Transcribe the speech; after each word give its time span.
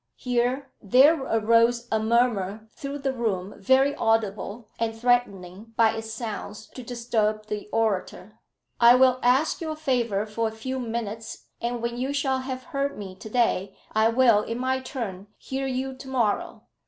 Here 0.15 0.71
there 0.81 1.21
arose 1.21 1.87
a 1.91 1.99
murmur 1.99 2.67
through 2.71 2.97
the 2.97 3.13
room 3.13 3.53
very 3.59 3.93
audible, 3.93 4.67
and 4.79 4.95
threatening 4.95 5.73
by 5.77 5.91
its 5.91 6.11
sounds 6.11 6.65
to 6.69 6.81
disturb 6.81 7.45
the 7.45 7.69
orator. 7.71 8.39
"I 8.79 8.95
will 8.95 9.19
ask 9.21 9.61
your 9.61 9.75
favour 9.75 10.25
for 10.25 10.47
a 10.47 10.51
few 10.57 10.79
minutes; 10.79 11.45
and 11.61 11.83
when 11.83 11.99
you 11.99 12.13
shall 12.13 12.39
have 12.39 12.63
heard 12.63 12.97
me 12.97 13.13
to 13.17 13.29
day, 13.29 13.77
I 13.93 14.09
will 14.09 14.41
in 14.41 14.57
my 14.57 14.79
turn 14.79 15.27
hear 15.37 15.67
you 15.67 15.93
to 15.93 16.07
morrow. 16.07 16.63